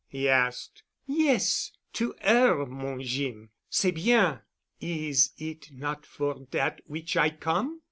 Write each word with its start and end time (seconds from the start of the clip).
he 0.07 0.27
asked. 0.27 0.81
"Yes. 1.05 1.73
To 1.93 2.15
'er, 2.27 2.65
mon 2.65 3.03
Jeem. 3.03 3.51
C'est 3.69 3.91
bien. 3.93 4.39
Is 4.79 5.29
it 5.37 5.69
not 5.71 6.07
for 6.07 6.47
dat 6.49 6.81
which 6.87 7.15
I 7.15 7.29
come?" 7.29 7.79